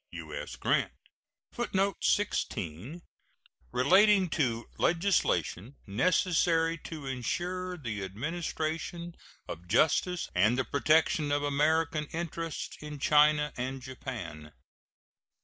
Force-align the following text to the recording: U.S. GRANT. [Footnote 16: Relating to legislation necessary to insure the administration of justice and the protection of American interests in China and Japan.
U.S. 0.13 0.55
GRANT. 0.55 0.91
[Footnote 1.51 2.03
16: 2.03 3.03
Relating 3.71 4.29
to 4.29 4.65
legislation 4.79 5.75
necessary 5.85 6.75
to 6.79 7.05
insure 7.05 7.77
the 7.77 8.03
administration 8.03 9.13
of 9.47 9.67
justice 9.67 10.27
and 10.33 10.57
the 10.57 10.65
protection 10.65 11.31
of 11.31 11.43
American 11.43 12.05
interests 12.13 12.75
in 12.81 12.97
China 12.97 13.53
and 13.55 13.79
Japan. 13.79 14.51